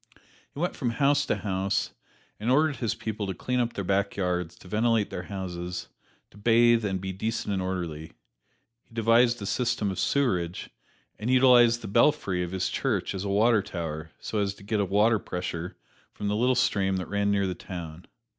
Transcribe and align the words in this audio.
He 0.51 0.59
went 0.59 0.75
from 0.75 0.89
house 0.93 1.27
to 1.27 1.35
house 1.35 1.91
and 2.39 2.49
ordered 2.49 2.77
his 2.77 2.95
people 2.95 3.27
to 3.27 3.35
clean 3.35 3.59
up 3.59 3.73
their 3.73 3.83
back 3.83 4.15
yards, 4.15 4.55
to 4.55 4.67
ventilate 4.67 5.11
their 5.11 5.25
houses, 5.29 5.89
to 6.31 6.37
bathe 6.39 6.83
and 6.83 6.99
be 6.99 7.13
decent 7.13 7.53
and 7.53 7.61
orderly. 7.61 8.13
He 8.85 8.93
devised 8.95 9.39
a 9.43 9.45
system 9.45 9.91
of 9.91 9.99
sewerage, 9.99 10.71
and 11.19 11.29
utilized 11.29 11.83
the 11.83 11.87
belfry 11.87 12.41
of 12.41 12.49
his 12.51 12.69
church 12.69 13.13
as 13.13 13.23
a 13.25 13.29
water 13.29 13.61
tower 13.61 14.09
so 14.19 14.39
as 14.39 14.55
to 14.55 14.63
get 14.63 14.79
a 14.79 14.85
water 14.85 15.19
pressure 15.19 15.77
from 16.11 16.29
the 16.29 16.35
little 16.35 16.55
stream 16.55 16.95
that 16.97 17.05
ran 17.07 17.29
near 17.29 17.45
the 17.45 17.53
town. 17.53 18.07